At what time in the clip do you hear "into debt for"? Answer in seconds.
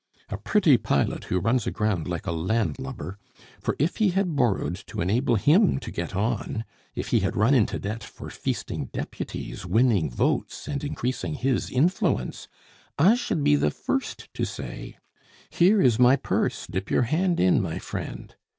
7.53-8.31